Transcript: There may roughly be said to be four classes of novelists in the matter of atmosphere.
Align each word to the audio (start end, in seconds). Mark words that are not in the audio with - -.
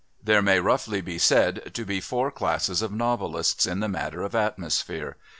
There 0.23 0.41
may 0.41 0.59
roughly 0.59 0.99
be 1.01 1.19
said 1.19 1.75
to 1.75 1.85
be 1.85 2.01
four 2.01 2.31
classes 2.31 2.81
of 2.81 2.91
novelists 2.91 3.67
in 3.67 3.81
the 3.81 3.87
matter 3.87 4.23
of 4.23 4.33
atmosphere. 4.33 5.15